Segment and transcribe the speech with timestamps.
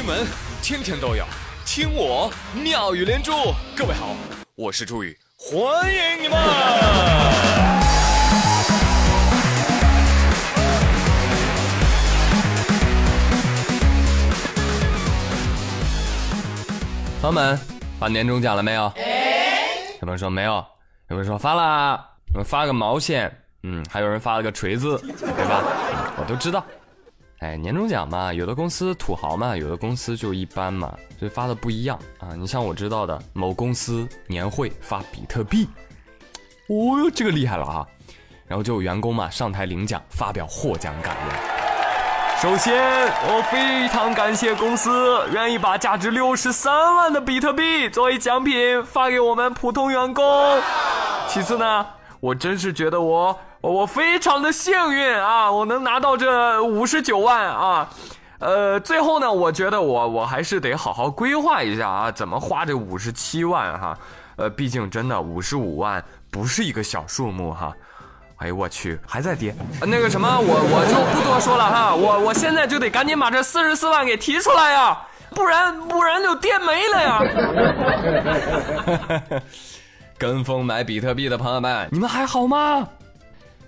[0.00, 0.26] 新闻
[0.62, 1.26] 天天都有，
[1.66, 3.32] 听我妙语连珠。
[3.76, 4.16] 各位好，
[4.54, 6.38] 我是朱宇，欢迎你们。
[17.20, 17.60] 朋友们，
[17.98, 18.84] 发年终奖了没有？
[20.00, 20.52] 有朋友说没有，
[21.10, 22.02] 有朋友说发了，
[22.42, 23.30] 发个毛线，
[23.64, 25.62] 嗯，还有人发了个锤子，对吧？
[26.16, 26.64] 我都知道。
[27.40, 32.34] 哎，年终奖嘛，有的公司土豪嘛，有的公司就一般嘛，所以发的不一样啊。
[32.36, 35.66] 你像我知道的某公司年会发比特币，
[36.68, 37.86] 哦哟，这个厉害了哈。
[38.46, 41.40] 然后就有员工嘛上台领奖，发表获奖感言。
[42.42, 42.76] 首先，
[43.22, 44.90] 我非常感谢公司
[45.32, 50.24] 愿意把价值六十三万的比特币作为奖品发给我们普通员工。
[51.26, 51.86] 其次呢，
[52.20, 53.38] 我真是觉得我。
[53.60, 57.88] 我非常的幸运啊，我能拿到这五十九万啊，
[58.38, 63.98] 呃，最后呢，我觉得我我还是得好好规划一下啊，怎么花这五十七万哈，
[64.36, 67.70] 呃，毕竟真的五十五万不是一个小数目哈，
[68.38, 74.98] 哎呦我去，还在跌，那个什么，我我就不多说了哈，我我现在就得赶紧把这四十四万给提出来呀，
[75.34, 77.22] 不然不然就跌没了呀。
[80.16, 82.88] 跟风买比特币的朋友们，你们还好吗？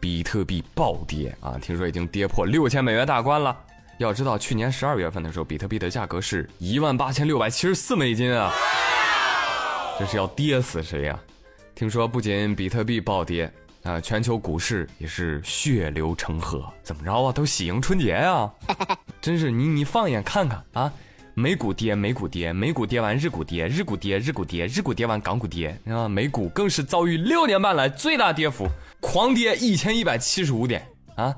[0.00, 1.58] 比特币暴跌啊！
[1.60, 3.56] 听说已经跌破六千美元大关了。
[3.98, 8.52] 要知道，去年十二月份的时候，比特币的价格是一万八千六百七十四美金啊！
[9.98, 11.18] 这是要跌死谁呀？
[11.74, 16.64] 听说不仅比特币暴跌啊，全球股市也是血流成河。
[16.82, 17.32] 怎么着啊？
[17.32, 18.48] 都喜迎春节呀！
[19.20, 20.92] 真是你你放眼看看啊，
[21.38, 26.08] 美股跌，美股跌，美股跌完日股跌，日股跌，日股跌，日股跌完港股跌啊！
[26.08, 28.66] 美股更是遭遇六年半来最大跌幅。
[28.98, 31.32] 狂跌一千一百七十五点啊！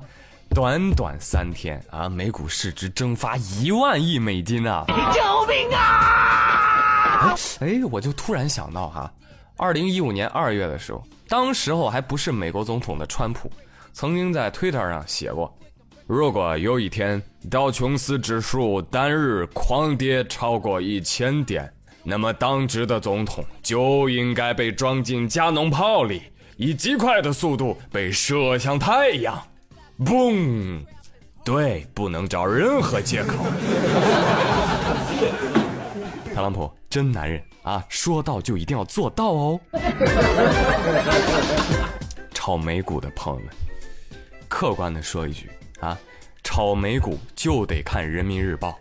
[0.55, 4.85] 短短三天啊，美股市值蒸发一万亿美金啊！
[4.87, 7.35] 救命啊！
[7.59, 9.13] 哎，我就突然想到哈，
[9.55, 13.51] 二零一五年二月的时候，当时候还不是美国总统的川普，
[13.93, 15.55] 曾经在 Twitter 上写过：
[16.13, 21.71] 如果有一天道琼斯指数单日狂跌超过一千点，
[22.03, 26.23] 那么当值的总统就应该被装进加农炮里。
[26.57, 29.41] 以极快的速度被射向太阳，
[29.99, 30.81] 嘣！
[31.45, 33.45] 对，不能找任何借口。
[36.35, 39.59] 特朗普真男人啊，说到就一定要做到哦。
[42.33, 43.47] 炒美股的朋友们，
[44.49, 45.49] 客观的说一句
[45.81, 45.97] 啊，
[46.43, 48.79] 炒美股就得看人民日报，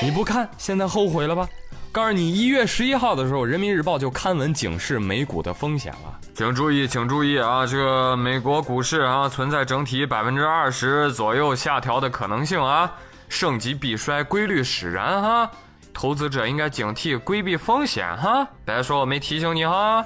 [0.00, 1.48] 你不看，现在后悔了吧？
[1.92, 6.18] 告诉你，一月十一号的时候，人民日报就刊文警示美股的风险了。
[6.34, 7.66] 请注意，请注意啊！
[7.66, 12.90] 这个美国股市啊，存在整体百分之二十左右下调的可能性啊，
[13.28, 15.50] 盛极必衰规律使然哈，
[15.92, 18.48] 投资者应该警惕规避风险哈。
[18.64, 20.02] 别说我没提醒你哈。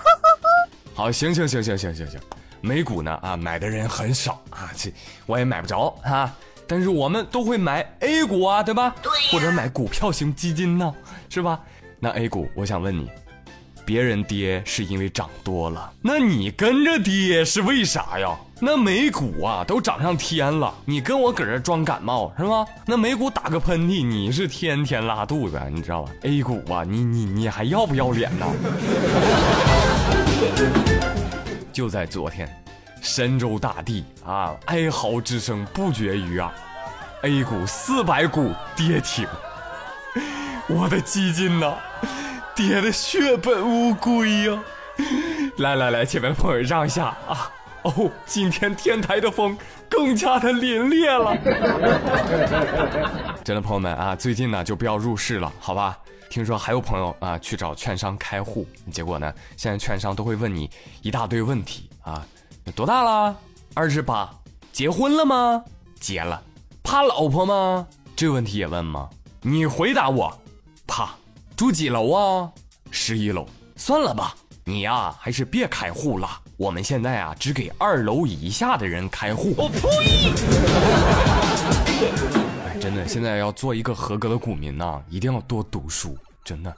[0.93, 2.21] 好，行行行行行行行，
[2.66, 4.93] 美股呢啊，买的人很少 啊，这
[5.27, 6.34] 我也买不着啊。
[6.66, 8.94] 但是我们都会买 A 股啊，对吧？
[9.00, 9.12] 对。
[9.31, 10.93] 或者买股票型基金呢，
[11.28, 11.60] 是吧？
[12.00, 13.09] 那 A 股，我想问你。
[13.84, 18.37] 别人跌是因为涨多了，那你跟着跌是为啥呀？
[18.59, 22.66] 那美股啊都涨上天了，你跟我搁这装感冒是吗？
[22.84, 28.47] 那美股打个喷嚏，你是天天拉肚子，你知道吧？A 股啊，你你你还要不要脸呢？
[31.76, 32.48] 就在昨天，
[33.03, 36.50] 神州大地啊，哀嚎之声不绝于耳
[37.20, 39.28] ，A 股四百股跌停，
[40.70, 41.75] 我的基金呢？
[42.54, 44.59] 跌的血本无归呀！
[45.59, 47.53] 来来来，前面朋友让一下啊！
[47.82, 49.54] 哦，今天天台的风
[49.86, 51.36] 更加的凛冽了。
[53.44, 55.98] 真的朋友们啊，最近呢就不要入市了，好吧？
[56.28, 60.70] 听说还有朋友啊去找券商开户，结果呢，现在券商都会问你
[61.03, 62.26] 一大堆问题啊，
[62.75, 63.37] 多大了？
[63.75, 64.31] 二十八，
[64.72, 65.62] 结婚了吗？
[66.00, 66.42] 结了，
[66.83, 67.86] 怕老婆吗？
[68.15, 69.09] 这问题也问吗？
[69.42, 70.36] 你回答我，
[70.86, 71.10] 怕。
[71.56, 72.53] 住几楼啊？
[72.91, 73.47] 十一楼。
[73.77, 74.34] 算了吧，
[74.65, 76.28] 你呀还是别开户了。
[76.56, 79.54] 我们现在啊只给二楼以下的人开户。
[79.56, 79.80] 我呸！
[82.65, 86.16] 哎，真的，现在要做一个合格的股民呐，一定要多读书。
[86.47, 86.75] 真的，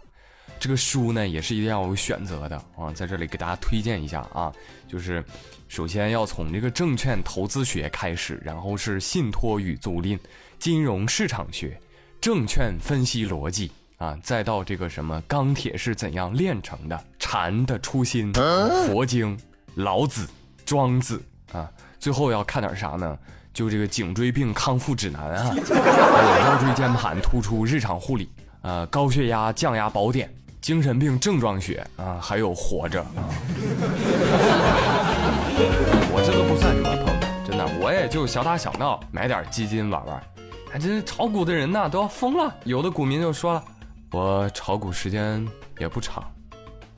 [0.58, 2.90] 这个书呢也是一定要有选择的啊。
[2.94, 4.50] 在这里给大家推荐一下啊，
[4.88, 5.22] 就是
[5.68, 10.18] 首先要从这个证券投资学开始，然后是信托与租赁、
[10.58, 11.78] 金融市场学、
[12.18, 13.70] 证券分析逻辑。
[13.98, 17.04] 啊，再到这个什么钢铁是怎样炼成的？
[17.18, 19.36] 禅的初心，佛经，
[19.74, 20.26] 老子、
[20.64, 21.20] 庄子
[21.52, 21.68] 啊，
[21.98, 23.18] 最后要看点啥呢？
[23.52, 28.28] 就这个颈椎病康复指南啊， 还有腰椎间盘突出日常护理，
[28.62, 33.04] 呃，高血压降压宝典，精神病症状学啊，还有活着。
[36.10, 40.22] 我这都不算什么，朋友们，真的，我也就小打小闹，买点基金玩玩。
[40.70, 42.54] 还真炒股的人呐，都要疯了。
[42.64, 43.64] 有的股民就说了，
[44.10, 45.46] 我炒股时间
[45.78, 46.22] 也不长，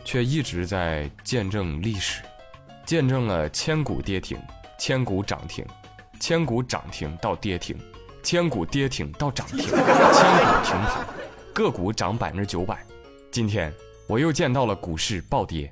[0.05, 2.23] 却一直在见证历史，
[2.85, 4.39] 见证了千股跌停，
[4.79, 5.65] 千股涨停。
[6.19, 7.75] 千股涨停到跌停，
[8.23, 9.79] 千股跌停到涨停，千股
[10.63, 11.01] 停牌，
[11.53, 12.79] 个股涨百分之九百。
[13.31, 13.73] 今天
[14.07, 15.71] 我又见到了股市暴跌，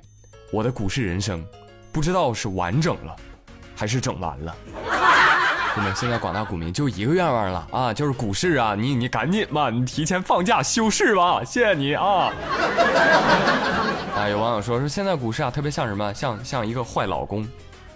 [0.51, 1.45] 我的股市人生
[1.91, 3.15] 不知道是完整了，
[3.75, 4.55] 还是整完了。
[5.75, 12.31] 真的，现在广大股民就一个愿望了啊，就是股市啊，你你赶紧吧，你提前放假休市吧，谢谢你啊。
[14.17, 16.13] 啊，有网友说说现在股市啊，特别像什么？
[16.13, 17.47] 像像一个坏老公。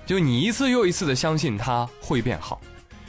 [0.05, 2.59] 就你一次又一次的相信他会变好，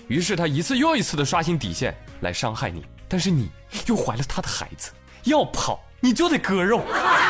[0.06, 3.50] 于是他一次又一次的刷新底线来伤害你，但是你
[3.86, 4.90] 又怀了他的孩子，
[5.24, 6.82] 要跑你就得割肉，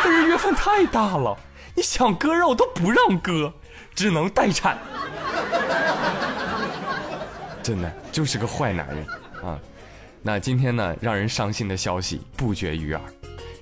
[0.02, 1.36] 但是月份太大了，
[1.74, 3.52] 你想割肉都不让割，
[3.94, 4.78] 只能待产。
[7.62, 9.06] 真的就是个坏男人
[9.42, 9.58] 啊！
[10.22, 13.02] 那今天呢，让人伤心的消息不绝于耳，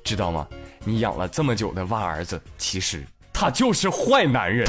[0.03, 0.47] 知道吗？
[0.85, 3.05] 你养了这么久的蛙儿子，其实。
[3.33, 4.67] 他就是坏男人。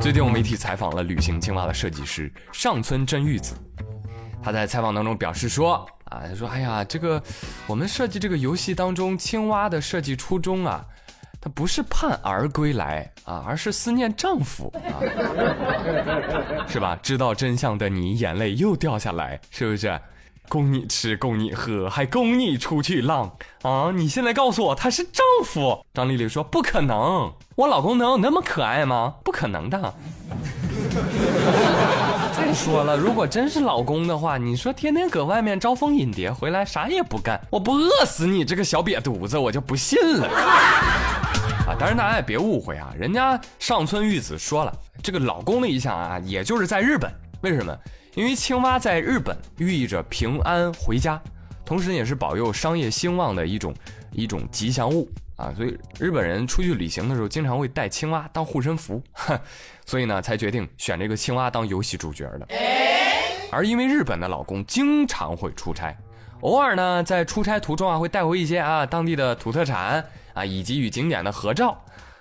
[0.00, 3.54] 最近，我媒体采访了旅行青蛙的设计师上村真玉子，
[4.42, 7.22] 他在采访当中表示说：“啊，他说，哎呀，这个
[7.66, 10.84] 我们设计这个游戏当中青蛙的设计初衷啊，
[11.40, 15.02] 它不是盼儿归来啊，而是思念丈夫啊，
[16.68, 16.96] 是吧？
[17.02, 20.00] 知道真相的你眼泪又掉下来，是不是？”
[20.46, 23.90] 供你吃，供你喝，还供你出去浪啊！
[23.94, 25.86] 你现在告诉我他是丈夫？
[25.94, 29.14] 张丽丽说不可能，我老公能有那么可爱吗？
[29.24, 29.94] 不可能的。
[32.54, 40.28] 再说了，如果真是老公的话，你说天天搁外面招蜂引蝶，回来啥也不干，我不饿死你这个小瘪犊子，我就不信了。
[41.66, 44.72] 啊，当然大家也别误会啊，人家上村玉子说了，
[45.02, 47.76] 这个老公的意象啊，也就是在日本，为什么？
[48.14, 51.20] 因为青蛙在日本寓意着平安回家，
[51.64, 53.74] 同时也是保佑商业兴旺的一种
[54.14, 59.02] 一种吉祥物啊，所以日本人出去旅行的时候经常会带青蛙当护身符，
[59.84, 62.48] 所以呢才决定选这个青蛙当游戏主角的。
[63.50, 65.96] 而因为日本的老公经常会出差，
[66.40, 71.76] 偶尔呢在出差途中啊会带回一些啊当地的土特产啊以及与景点的合照，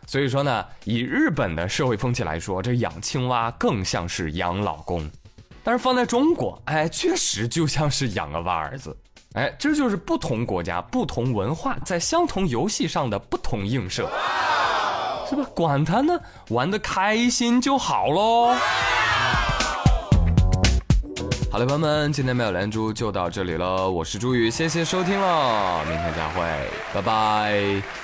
[0.06, 5.10] 所以说呢以日本的社会风气来说，这养青蛙更像是养老公。
[5.64, 8.96] 但是放在中国，哎，确实就像是养个蛙儿子，
[9.34, 14.08] 哎，这就是不同国家、不同文化在相同游戏上的不同映射，
[15.28, 15.44] 是吧？
[15.56, 16.20] 管他呢，
[16.50, 18.54] 玩的开心就好喽。
[21.52, 28.03] 好了，朋友们，今天没有连珠就到这里了，我是朱宇，谢谢收听了，明天再会，拜拜。